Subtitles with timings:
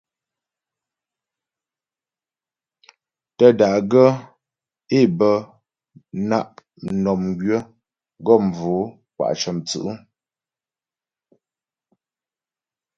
[3.37, 4.09] Tə́ da'gaə́
[4.97, 5.31] é bə
[6.29, 6.45] na'
[6.85, 7.59] mnɔm gwyə̌
[8.25, 8.83] gɔ mvo'o
[9.15, 9.97] kwa' cə̀mwtsǔ'.